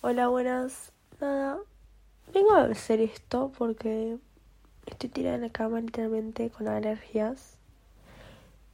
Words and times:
Hola, 0.00 0.28
buenas. 0.28 0.92
Nada, 1.20 1.58
vengo 2.32 2.52
a 2.52 2.66
hacer 2.66 3.00
esto 3.00 3.50
porque 3.58 4.16
estoy 4.86 5.10
tirada 5.10 5.34
en 5.34 5.42
la 5.42 5.50
cama 5.50 5.80
literalmente 5.80 6.50
con 6.50 6.68
alergias 6.68 7.58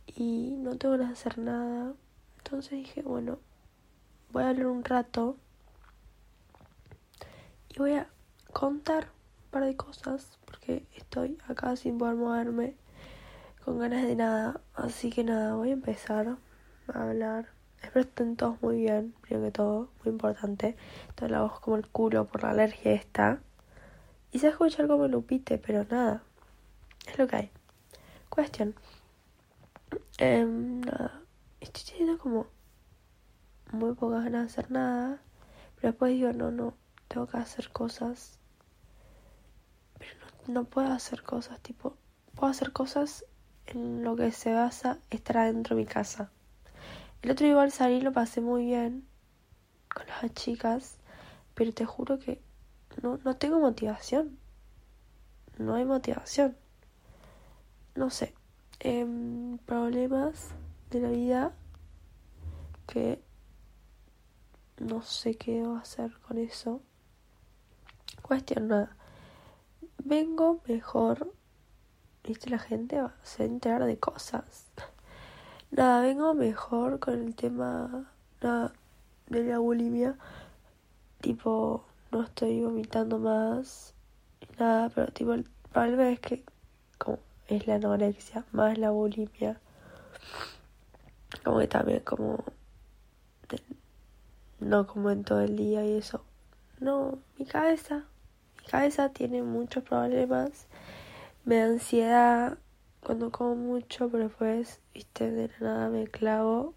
y 0.04 0.54
no 0.58 0.76
tengo 0.76 0.98
ganas 0.98 1.08
de 1.08 1.14
hacer 1.14 1.38
nada. 1.38 1.94
Entonces 2.36 2.72
dije, 2.72 3.00
bueno, 3.00 3.38
voy 4.32 4.42
a 4.42 4.50
hablar 4.50 4.66
un 4.66 4.84
rato 4.84 5.38
y 7.70 7.78
voy 7.78 7.92
a 7.92 8.06
contar 8.52 9.08
un 9.44 9.50
par 9.50 9.64
de 9.64 9.76
cosas 9.76 10.38
porque 10.44 10.86
estoy 10.94 11.38
acá 11.48 11.74
sin 11.76 11.96
poder 11.96 12.16
moverme 12.16 12.76
con 13.64 13.78
ganas 13.78 14.02
de 14.02 14.14
nada. 14.14 14.60
Así 14.74 15.08
que 15.08 15.24
nada, 15.24 15.54
voy 15.54 15.70
a 15.70 15.72
empezar 15.72 16.36
a 16.92 17.02
hablar. 17.02 17.53
Espero 17.84 18.00
estén 18.06 18.36
todos 18.36 18.62
muy 18.62 18.78
bien, 18.78 19.14
primero 19.20 19.44
que 19.44 19.52
todo, 19.52 19.88
muy 20.02 20.12
importante. 20.14 20.74
Tengo 21.14 21.30
la 21.30 21.42
voz 21.42 21.60
como 21.60 21.76
el 21.76 21.86
culo 21.86 22.24
por 22.26 22.42
la 22.42 22.50
alergia 22.50 22.92
esta. 22.92 23.40
Y 24.32 24.38
se 24.38 24.46
va 24.46 24.50
a 24.50 24.52
escuchar 24.52 24.88
como 24.88 25.06
lupite, 25.06 25.58
pero 25.58 25.84
nada. 25.84 26.22
Es 27.06 27.18
lo 27.18 27.28
que 27.28 27.36
hay. 27.36 27.50
Cuestión. 28.30 28.74
Em, 30.16 30.80
nada. 30.80 31.20
Estoy 31.60 31.84
teniendo 31.84 32.18
como 32.18 32.46
muy 33.70 33.92
pocas 33.94 34.24
ganas 34.24 34.42
de 34.42 34.46
hacer 34.46 34.70
nada. 34.70 35.20
Pero 35.76 35.92
después 35.92 36.12
digo, 36.12 36.32
no, 36.32 36.50
no, 36.50 36.74
tengo 37.08 37.26
que 37.26 37.36
hacer 37.36 37.70
cosas. 37.70 38.38
Pero 39.98 40.14
no 40.46 40.64
puedo 40.64 40.88
hacer 40.90 41.22
cosas, 41.22 41.60
tipo, 41.60 41.98
puedo 42.34 42.50
hacer 42.50 42.72
cosas 42.72 43.26
en 43.66 44.02
lo 44.02 44.16
que 44.16 44.32
se 44.32 44.54
basa 44.54 44.98
estar 45.10 45.36
adentro 45.36 45.76
de 45.76 45.82
mi 45.82 45.86
casa. 45.86 46.30
El 47.24 47.30
otro 47.30 47.46
igual 47.46 47.72
salí 47.72 48.02
lo 48.02 48.12
pasé 48.12 48.42
muy 48.42 48.66
bien 48.66 49.08
con 49.88 50.06
las 50.06 50.34
chicas, 50.34 50.98
pero 51.54 51.72
te 51.72 51.86
juro 51.86 52.18
que 52.18 52.42
no, 53.02 53.16
no 53.24 53.38
tengo 53.38 53.58
motivación. 53.60 54.38
No 55.56 55.74
hay 55.74 55.86
motivación. 55.86 56.54
No 57.94 58.10
sé. 58.10 58.34
Em, 58.78 59.56
problemas 59.56 60.50
de 60.90 61.00
la 61.00 61.08
vida 61.08 61.54
que 62.86 63.22
no 64.76 65.00
sé 65.00 65.36
qué 65.36 65.60
debo 65.60 65.76
hacer 65.76 66.18
con 66.28 66.36
eso. 66.36 66.82
Cuestión 68.20 68.68
nada. 68.68 68.98
Vengo 70.04 70.60
mejor. 70.68 71.32
Viste, 72.22 72.50
la 72.50 72.58
gente 72.58 72.96
se 73.22 73.44
va 73.44 73.48
a 73.48 73.50
enterar 73.50 73.84
de 73.86 73.98
cosas. 73.98 74.66
Nada, 75.76 76.02
vengo 76.02 76.34
mejor 76.34 77.00
con 77.00 77.14
el 77.20 77.34
tema 77.34 78.08
nada, 78.40 78.72
de 79.26 79.42
la 79.42 79.58
bulimia. 79.58 80.14
Tipo, 81.20 81.84
no 82.12 82.22
estoy 82.22 82.60
vomitando 82.62 83.18
más. 83.18 83.92
Nada, 84.56 84.88
pero 84.90 85.08
tipo, 85.12 85.32
el 85.34 85.44
problema 85.72 86.10
es 86.10 86.20
que 86.20 86.44
como 86.96 87.18
es 87.48 87.66
la 87.66 87.74
anorexia 87.74 88.44
más 88.52 88.78
la 88.78 88.90
bulimia. 88.90 89.60
Como 91.42 91.58
que 91.58 91.66
también 91.66 92.00
como 92.04 92.44
no 94.60 94.86
como 94.86 95.10
en 95.10 95.24
todo 95.24 95.40
el 95.40 95.56
día 95.56 95.84
y 95.84 95.94
eso. 95.96 96.22
No, 96.78 97.18
mi 97.36 97.46
cabeza, 97.46 98.04
mi 98.60 98.66
cabeza 98.66 99.08
tiene 99.08 99.42
muchos 99.42 99.82
problemas. 99.82 100.68
Me 101.44 101.56
da 101.56 101.64
ansiedad, 101.64 102.58
cuando 103.04 103.30
como 103.30 103.54
mucho, 103.54 104.08
pero 104.08 104.24
después, 104.24 104.80
viste, 104.94 105.30
de 105.30 105.48
la 105.60 105.74
nada 105.74 105.88
me 105.90 106.06
clavo, 106.08 106.74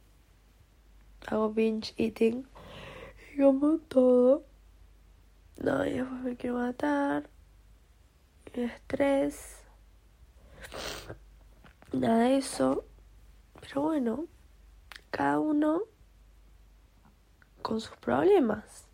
hago 1.25 1.51
binge 1.51 1.93
eating 1.97 2.45
y 3.33 3.41
como 3.41 3.77
todo. 3.79 4.43
No, 5.57 5.85
y 5.85 5.93
después 5.93 6.21
me 6.21 6.35
quiero 6.35 6.57
matar, 6.57 7.29
y 8.53 8.61
estrés, 8.61 9.63
nada 11.93 12.25
de 12.25 12.37
eso. 12.37 12.85
Pero 13.61 13.81
bueno, 13.81 14.25
cada 15.09 15.39
uno 15.39 15.81
con 17.61 17.79
sus 17.79 17.95
problemas. 17.97 18.85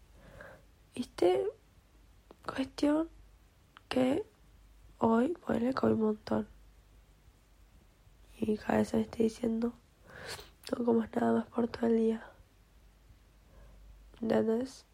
¿Viste? 0.95 1.47
Cuestión 2.45 3.09
que 3.89 4.23
hoy, 4.99 5.35
bueno, 5.47 5.73
comí 5.73 5.93
un 5.93 6.01
montón 6.01 6.52
mi 8.45 8.57
cabeza 8.57 8.97
me 8.97 9.03
está 9.03 9.17
diciendo 9.17 9.73
no 10.71 10.85
comas 10.85 11.09
nada 11.13 11.33
más 11.33 11.45
por 11.47 11.67
todo 11.67 11.87
el 11.87 11.97
día. 11.97 12.23
¿Entendés? 14.21 14.85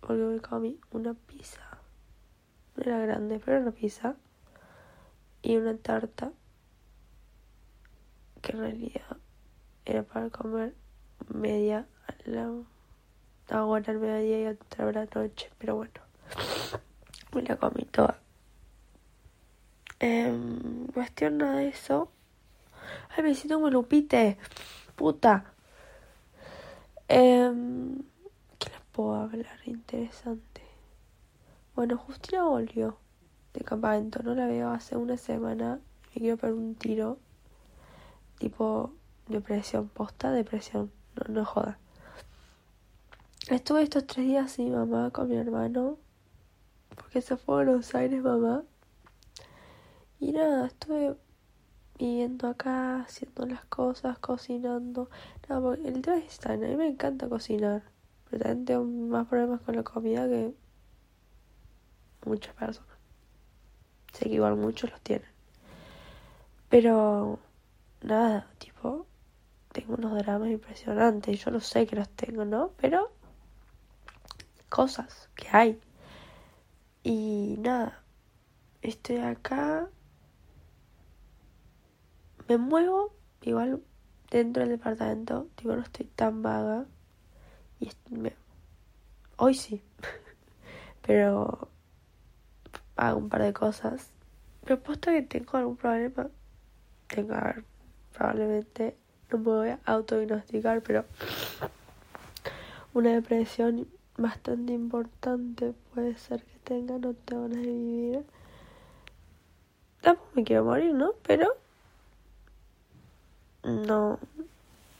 Porque 0.00 0.22
me 0.22 0.40
comí 0.40 0.80
una 0.90 1.14
pizza. 1.14 1.60
No 2.74 2.82
era 2.82 2.98
grande, 3.00 3.38
pero 3.38 3.58
era 3.58 3.66
una 3.66 3.72
pizza. 3.72 4.16
Y 5.42 5.56
una 5.56 5.76
tarta. 5.76 6.32
Que 8.40 8.52
en 8.52 8.58
realidad 8.58 9.16
era 9.84 10.02
para 10.02 10.30
comer 10.30 10.74
media 11.28 11.86
a 12.06 12.14
la 12.28 12.50
hora 13.62 13.92
al 13.92 13.98
mediodía 13.98 14.42
y 14.42 14.46
otra 14.46 14.92
la 14.92 15.06
noche. 15.14 15.50
Pero 15.58 15.76
bueno, 15.76 16.00
me 17.34 17.42
la 17.42 17.56
comí 17.56 17.84
toda. 17.84 18.18
Eh, 20.00 20.34
cuestión 20.94 21.38
de 21.38 21.68
eso. 21.68 22.10
Ay, 23.16 23.22
me 23.22 23.34
siento 23.34 23.54
como 23.54 23.70
Lupite. 23.70 24.36
Puta. 24.94 25.46
Eh, 27.08 27.50
¿Qué 28.58 28.68
les 28.68 28.80
puedo 28.92 29.14
hablar? 29.14 29.58
Interesante. 29.64 30.60
Bueno, 31.74 31.96
Justina 31.96 32.44
volvió 32.44 32.98
de 33.54 33.64
campamento. 33.64 34.22
No 34.22 34.34
la 34.34 34.46
veo 34.46 34.68
hace 34.68 34.96
una 34.96 35.16
semana. 35.16 35.80
Me 36.14 36.20
quiero 36.20 36.36
poner 36.36 36.56
un 36.56 36.74
tiro. 36.74 37.16
Tipo 38.38 38.92
depresión. 39.28 39.88
Posta 39.88 40.30
depresión. 40.30 40.92
No, 41.14 41.32
no 41.32 41.44
joda. 41.46 41.78
Estuve 43.48 43.82
estos 43.82 44.06
tres 44.06 44.26
días 44.26 44.52
sin 44.52 44.72
mamá, 44.72 45.10
con 45.10 45.30
mi 45.30 45.36
hermano. 45.36 45.96
Porque 46.94 47.22
se 47.22 47.38
fue 47.38 47.62
a 47.62 47.64
Buenos 47.64 47.94
Aires 47.94 48.22
mamá. 48.22 48.62
Y 50.20 50.32
nada, 50.32 50.66
estuve 50.66 51.16
viviendo 51.98 52.48
acá, 52.48 53.02
haciendo 53.02 53.46
las 53.46 53.64
cosas, 53.66 54.18
cocinando. 54.18 55.10
No, 55.48 55.72
el 55.72 56.02
tema 56.02 56.18
es 56.18 56.44
a 56.46 56.56
mí 56.56 56.76
me 56.76 56.86
encanta 56.88 57.28
cocinar, 57.28 57.82
pero 58.28 58.42
también 58.42 58.64
tengo 58.64 58.84
más 58.84 59.26
problemas 59.26 59.60
con 59.62 59.76
la 59.76 59.82
comida 59.82 60.28
que 60.28 60.54
muchas 62.24 62.54
personas. 62.54 62.96
Sé 64.12 64.24
que 64.26 64.34
igual 64.34 64.56
muchos 64.56 64.90
los 64.90 65.00
tienen. 65.00 65.28
Pero 66.68 67.38
nada, 68.02 68.48
tipo, 68.58 69.06
tengo 69.72 69.94
unos 69.94 70.16
dramas 70.18 70.50
impresionantes. 70.50 71.44
Yo 71.44 71.50
no 71.50 71.60
sé 71.60 71.86
que 71.86 71.96
los 71.96 72.08
tengo, 72.10 72.44
¿no? 72.44 72.72
Pero 72.78 73.12
cosas 74.68 75.28
que 75.34 75.48
hay. 75.52 75.80
Y 77.02 77.56
nada, 77.58 78.02
estoy 78.82 79.18
acá 79.18 79.88
me 82.48 82.58
muevo 82.58 83.12
igual 83.42 83.82
dentro 84.30 84.62
del 84.62 84.70
departamento, 84.70 85.48
tipo 85.56 85.74
no 85.74 85.82
estoy 85.82 86.06
tan 86.06 86.42
vaga. 86.42 86.86
Y 87.80 87.90
hoy 89.36 89.54
sí, 89.54 89.82
pero 91.06 91.68
hago 92.96 93.18
un 93.18 93.28
par 93.28 93.42
de 93.42 93.52
cosas. 93.52 94.10
Pero 94.64 94.80
puesto 94.80 95.10
que 95.10 95.22
tengo 95.22 95.58
algún 95.58 95.76
problema, 95.76 96.28
tengo 97.08 97.36
probablemente, 98.12 98.96
no 99.30 99.38
me 99.38 99.44
voy 99.44 99.68
a 99.68 99.78
autodiagnosticar, 99.84 100.82
pero 100.82 101.04
una 102.94 103.12
depresión 103.12 103.86
bastante 104.16 104.72
importante 104.72 105.74
puede 105.94 106.16
ser 106.16 106.42
que 106.42 106.58
tenga, 106.60 106.98
no 106.98 107.14
tengo 107.14 107.42
ganas 107.42 107.58
de 107.58 107.72
vivir. 107.72 108.24
Tampoco 110.00 110.30
me 110.34 110.44
quiero 110.44 110.64
morir, 110.64 110.94
¿no? 110.94 111.12
Pero 111.22 111.54
no, 113.66 114.18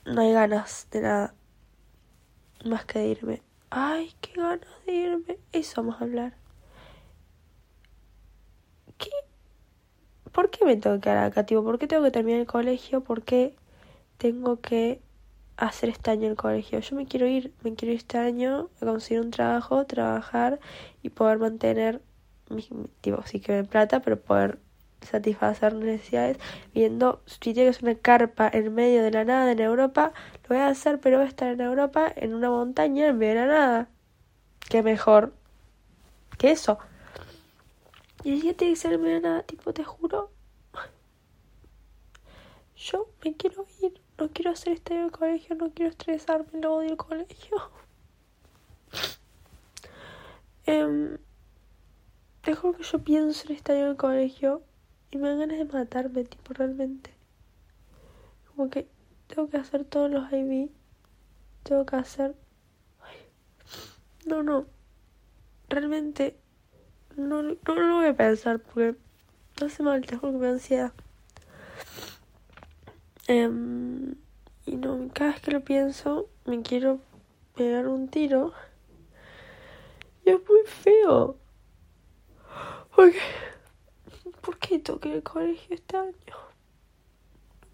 no 0.05 0.21
hay 0.21 0.33
ganas 0.33 0.89
de 0.91 1.01
nada 1.01 1.35
más 2.65 2.85
que 2.85 2.99
de 2.99 3.09
irme. 3.09 3.43
Ay, 3.71 4.13
qué 4.21 4.33
ganas 4.35 4.69
de 4.87 4.93
irme. 4.93 5.39
Eso 5.53 5.83
vamos 5.83 6.01
a 6.01 6.05
hablar. 6.05 6.35
¿Qué? 8.99 9.11
¿Por 10.33 10.51
qué 10.51 10.65
me 10.65 10.77
tengo 10.77 10.97
que 10.97 11.03
quedar 11.03 11.19
acá? 11.19 11.47
¿Por 11.47 11.79
qué 11.79 11.87
tengo 11.87 12.03
que 12.03 12.11
terminar 12.11 12.41
el 12.41 12.47
colegio? 12.47 13.03
¿Por 13.03 13.23
qué 13.23 13.55
tengo 14.19 14.61
que 14.61 15.01
hacer 15.57 15.91
este 15.91 16.11
año 16.11 16.29
el 16.29 16.37
colegio? 16.37 16.81
Yo 16.81 16.97
me 16.97 17.07
quiero 17.07 17.27
ir, 17.27 17.55
me 17.63 17.75
quiero 17.75 17.93
ir 17.93 17.99
este 17.99 18.19
año 18.19 18.69
a 18.81 18.87
conseguir 18.87 19.21
un 19.21 19.31
trabajo, 19.31 19.87
trabajar 19.87 20.59
y 21.03 21.11
poder 21.11 21.39
mantener 21.39 22.03
mi, 22.51 22.63
tipo, 23.01 23.23
sí 23.27 23.41
que 23.41 23.53
me 23.53 23.65
plata, 23.65 24.01
pero 24.01 24.21
poder 24.21 24.59
satisfacer 25.07 25.75
necesidades 25.75 26.39
viendo 26.75 27.23
si 27.27 27.39
tiene 27.39 27.65
que 27.65 27.69
es 27.69 27.83
una 27.83 27.95
carpa 27.95 28.51
en 28.53 28.75
medio 28.75 29.03
de 29.03 29.11
la 29.11 29.25
nada 29.25 29.53
en 29.53 29.61
Europa 29.61 30.13
lo 30.43 30.57
voy 30.57 30.59
a 30.59 30.69
hacer 30.69 31.01
pero 31.01 31.19
voy 31.19 31.27
a 31.27 31.29
estar 31.29 31.49
en 31.49 31.61
Europa 31.61 32.13
en 32.15 32.35
una 32.35 32.51
montaña 32.51 33.07
en 33.07 33.19
medio 33.19 33.41
de 33.41 33.47
la 33.47 33.53
nada 33.53 33.89
qué 34.69 34.83
mejor 34.83 35.33
que 36.37 36.51
eso. 36.51 36.79
Y 38.25 38.33
el 38.33 38.41
día 38.41 38.57
tiene 38.57 38.75
que 38.75 38.81
ser 38.81 38.99
nada, 38.99 39.43
tipo, 39.43 39.73
te 39.73 39.85
juro. 39.85 40.31
Yo 42.77 43.09
me 43.25 43.35
quiero 43.35 43.67
ir, 43.83 44.01
no 44.19 44.29
quiero 44.29 44.51
hacer 44.51 44.75
este 44.75 44.95
en 44.95 45.05
el 45.05 45.11
colegio, 45.11 45.57
no 45.57 45.73
quiero 45.73 45.91
estresarme, 45.91 46.59
no 46.61 46.77
odio 46.77 46.91
el 46.91 46.97
colegio. 46.97 47.57
Eh, 50.69 51.17
te 52.43 52.57
juro 52.57 52.77
que 52.77 52.83
yo 52.83 52.99
pienso 52.99 53.47
en 53.47 53.55
este 53.55 53.71
año 53.71 53.83
en 53.83 53.91
el 53.91 53.97
colegio 53.97 54.63
y 55.11 55.19
me 55.19 55.29
dan 55.29 55.39
ganas 55.41 55.59
de 55.59 55.65
matarme, 55.65 56.25
tipo, 56.25 56.53
realmente. 56.55 57.11
Como 58.49 58.71
que 58.71 58.89
tengo 59.27 59.49
que 59.49 59.57
hacer 59.57 59.85
todos 59.85 60.11
los 60.11 60.33
IB. 60.33 60.71
Tengo 61.63 61.87
que 61.87 61.97
hacer... 61.97 62.35
No, 64.27 64.43
no. 64.43 64.67
Realmente 65.69 66.37
no, 67.17 67.43
no, 67.43 67.57
lo 67.67 67.97
voy 67.97 68.09
a 68.09 68.15
pensar 68.15 68.61
porque 68.61 68.95
no 69.59 69.67
hace 69.67 69.83
mal, 69.83 70.05
te 70.05 70.17
juro 70.17 70.33
que 70.33 70.39
me 70.39 70.47
da 70.47 70.53
ansiedad. 70.53 70.93
Em, 73.27 74.15
y 74.67 74.77
no, 74.77 75.09
cada 75.15 75.33
vez 75.33 75.41
que 75.41 75.51
lo 75.51 75.61
pienso 75.63 76.29
me 76.45 76.61
quiero 76.63 77.01
pegar 77.55 77.89
un 77.89 78.09
tiro. 78.09 78.53
Y 80.27 80.31
es 80.31 80.41
muy 80.47 80.61
feo. 80.67 81.37
Porque, 82.95 83.19
¿por 84.43 84.59
qué 84.59 84.79
toqué 84.79 85.06
el 85.17 85.23
colegio 85.23 85.75
este 85.75 85.97
año? 85.97 86.13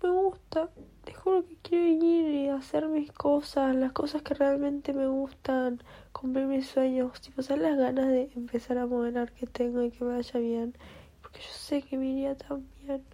No 0.02 0.14
me 0.14 0.22
gusta. 0.28 0.70
Te 1.04 1.12
juro 1.12 1.44
que 1.44 1.56
quiero 1.62 1.86
ir 1.86 2.34
y 2.34 2.48
hacer 2.48 2.86
mis 2.86 3.10
cosas, 3.12 3.74
las 3.74 3.92
cosas 3.92 4.22
que 4.22 4.34
realmente 4.34 4.92
me 4.92 5.08
gustan, 5.08 5.82
cumplir 6.12 6.46
mis 6.46 6.68
sueños. 6.68 7.20
Tipo, 7.20 7.42
¿sabes 7.42 7.62
las 7.62 7.78
ganas 7.78 8.08
de 8.08 8.30
empezar 8.36 8.78
a 8.78 8.86
modelar 8.86 9.32
que 9.32 9.46
tengo 9.46 9.82
y 9.82 9.90
que 9.90 10.04
me 10.04 10.14
vaya 10.14 10.38
bien? 10.38 10.76
Porque 11.20 11.40
yo 11.40 11.52
sé 11.52 11.82
que 11.82 11.98
me 11.98 12.06
iría 12.06 12.36
tan 12.36 12.66
bien. 12.80 13.04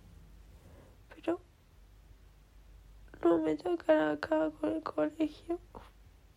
Pero 1.14 1.40
no 3.22 3.38
me 3.38 3.56
tocan 3.56 4.16
acá 4.16 4.50
con 4.60 4.72
el 4.72 4.82
colegio. 4.82 5.58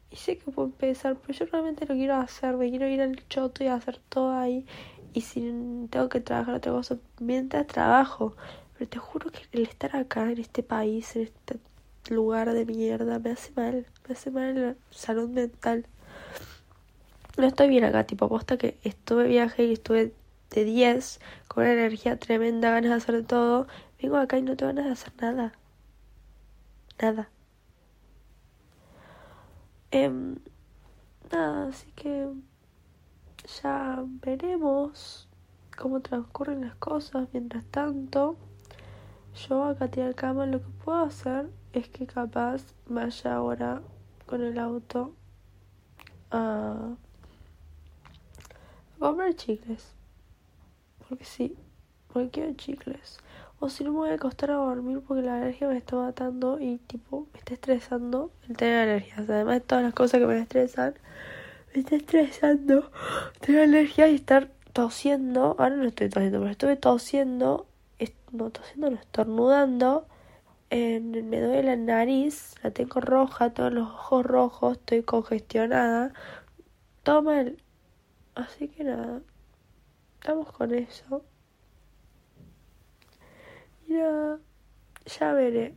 Y 0.10 0.16
sé 0.16 0.38
que 0.38 0.52
puedo 0.52 0.68
empezar, 0.68 1.16
pero 1.16 1.34
yo 1.34 1.46
realmente 1.46 1.86
lo 1.86 1.96
quiero 1.96 2.16
hacer. 2.16 2.56
Me 2.56 2.70
quiero 2.70 2.88
ir 2.88 3.02
al 3.02 3.28
choto 3.28 3.64
y 3.64 3.68
hacer 3.68 4.00
todo 4.10 4.32
ahí 4.34 4.66
y 5.14 5.22
si 5.22 5.42
tengo 5.90 6.10
que 6.10 6.22
trabajar 6.22 6.56
otra 6.56 6.72
cosa 6.72 6.98
mientras 7.20 7.68
trabajo. 7.68 8.36
Pero 8.78 8.90
te 8.90 9.00
juro 9.00 9.32
que 9.32 9.42
el 9.52 9.64
estar 9.64 9.96
acá, 9.96 10.32
en 10.32 10.40
este 10.40 10.64
país, 10.64 11.16
en 11.16 11.24
este 11.24 11.60
lugar 12.10 12.52
de 12.52 12.66
mierda, 12.66 13.20
me 13.20 13.32
hace 13.32 13.52
mal. 13.56 13.86
Me 14.08 14.14
hace 14.14 14.32
mal 14.32 14.56
la 14.56 14.76
salud 14.90 15.30
mental. 15.30 15.86
No 17.38 17.46
estoy 17.48 17.70
bien 17.70 17.84
acá, 17.84 18.06
tipo, 18.06 18.26
aposta 18.26 18.58
que 18.58 18.78
estuve 18.84 19.28
viaje 19.28 19.66
y 19.66 19.74
estuve 19.74 20.14
de 20.52 20.66
10 20.66 21.20
con 21.48 21.64
una 21.64 21.74
energía 21.74 22.18
tremenda, 22.18 22.72
ganas 22.72 22.90
de 22.92 22.96
hacer 22.98 23.26
todo. 23.26 23.68
Vengo 24.02 24.18
acá 24.18 24.38
y 24.38 24.42
no 24.42 24.56
tengo 24.58 24.74
ganas 24.74 24.86
de 24.86 24.92
hacer 24.92 25.14
nada. 25.22 25.54
Nada. 27.02 27.30
Em, 29.92 30.38
nada, 31.32 31.68
así 31.68 31.92
que 31.96 32.30
ya 33.62 34.04
veremos 34.22 35.28
cómo 35.78 36.02
transcurren 36.02 36.62
las 36.62 36.76
cosas. 36.76 37.28
Mientras 37.34 37.66
tanto, 37.66 38.38
yo 39.48 39.64
acá 39.64 39.90
la 39.96 40.14
cama 40.14 40.46
lo 40.46 40.62
que 40.62 40.70
puedo 40.84 41.04
hacer 41.04 41.50
es 41.74 41.90
que 41.90 42.06
capaz 42.06 42.74
vaya 42.88 43.36
ahora 43.36 43.82
con 44.26 44.44
el 44.44 44.60
auto 44.60 45.16
a, 46.32 46.96
a 48.96 49.00
comprar 49.00 49.34
chicles. 49.36 49.94
Porque 51.08 51.26
sí, 51.26 51.56
porque 52.12 52.30
quiero 52.30 52.54
chicles. 52.54 53.20
O 53.60 53.70
si 53.70 53.84
no 53.84 53.92
me 53.92 53.98
voy 53.98 54.10
a 54.10 54.16
acostar 54.16 54.52
a 54.52 54.56
dormir 54.56 55.02
porque 55.08 55.22
la 55.22 55.38
alergia 55.38 55.68
me 55.68 55.78
está 55.78 55.96
matando 55.96 56.60
y 56.60 56.78
tipo 56.80 57.28
me 57.32 57.40
está 57.40 57.54
estresando 57.54 58.32
el 58.50 58.58
tener 58.58 58.90
alergias. 58.90 59.30
Además 59.30 59.56
de 59.56 59.62
todas 59.62 59.84
las 59.84 59.94
cosas 59.94 60.20
que 60.20 60.26
me 60.26 60.40
estresan 60.40 60.96
me 61.74 61.82
está 61.82 61.96
estresando 61.96 62.92
tengo 63.40 63.62
alergia 63.62 64.08
y 64.10 64.16
estar 64.16 64.50
tosiendo. 64.74 65.56
Ahora 65.60 65.76
no 65.76 65.86
estoy 65.86 66.10
tosiendo, 66.10 66.40
pero 66.40 66.52
estuve 66.52 66.76
tosiendo, 66.76 67.68
no 68.32 68.50
tosiendo, 68.50 68.90
no 68.90 68.98
estornudando. 68.98 70.08
me 70.70 71.42
duele 71.42 71.64
la 71.64 71.76
nariz, 71.76 72.56
la 72.64 72.72
tengo 72.72 73.02
roja, 73.02 73.54
todos 73.54 73.74
los 73.74 73.88
ojos 73.88 74.26
rojos, 74.26 74.78
estoy 74.78 75.04
congestionada. 75.04 76.14
Todo 77.04 77.24
mal. 77.24 77.58
Así 78.36 78.68
que 78.70 78.84
nada, 78.84 79.22
estamos 80.20 80.52
con 80.52 80.74
eso. 80.74 81.26
Y 83.88 83.96
ya 83.96 85.34
veré. 85.34 85.76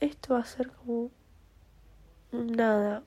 Esto 0.00 0.34
va 0.34 0.40
a 0.40 0.44
ser 0.44 0.68
como 0.72 1.10
nada 2.32 3.04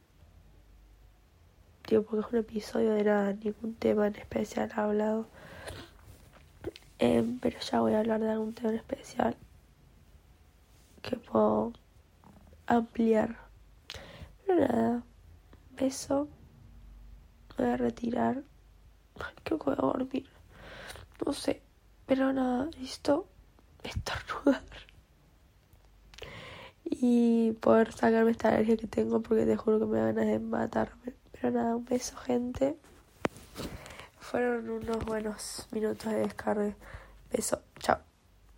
porque 1.86 2.20
es 2.20 2.34
un 2.34 2.40
episodio 2.40 2.94
de 2.94 3.04
nada, 3.04 3.34
ningún 3.34 3.76
tema 3.76 4.08
en 4.08 4.16
especial 4.16 4.72
hablado. 4.76 5.28
Em, 6.98 7.40
pero 7.40 7.60
ya 7.60 7.82
voy 7.82 7.94
a 7.94 8.00
hablar 8.00 8.22
de 8.22 8.32
algún 8.32 8.54
tema 8.54 8.70
en 8.70 8.78
especial 8.78 9.36
que 11.02 11.18
puedo 11.18 11.74
ampliar. 12.66 13.38
Pero 14.46 14.68
nada, 14.68 15.04
beso. 15.78 16.28
Me 17.58 17.66
voy 17.66 17.74
a 17.74 17.78
retirar. 17.78 18.44
Creo 19.44 19.60
que 19.60 19.66
voy 19.66 19.76
a 19.78 19.82
dormir. 19.82 20.30
No 21.24 21.34
sé. 21.34 21.62
Pero 22.08 22.34
nada, 22.34 22.68
listo. 22.80 23.28
Estornudar. 23.84 24.64
Y 26.84 27.52
poder 27.62 27.92
sacarme 27.94 28.32
esta 28.32 28.50
alergia 28.50 28.78
que 28.78 28.88
tengo 28.88 29.22
porque 29.22 29.46
te 29.46 29.56
juro 29.56 29.80
que 29.80 29.86
me 29.86 30.00
da 30.00 30.06
ganas 30.08 30.26
de 30.26 30.40
matarme. 30.40 31.25
Nada, 31.51 31.75
un 31.75 31.86
beso, 31.86 32.18
gente. 32.18 32.75
Fueron 34.19 34.68
unos 34.68 35.06
buenos 35.06 35.68
minutos 35.69 36.12
de 36.12 36.21
descarga. 36.21 36.74
Beso, 37.31 37.62
chao. 37.80 38.14